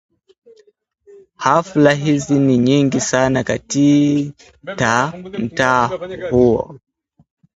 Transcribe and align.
Hafla 1.37 1.91
hizi 1.91 2.39
ni 2.39 2.57
nyingi 2.57 2.99
sana 3.01 3.43
katita 3.43 5.13
mtaa 5.39 5.87
huo 6.29 6.79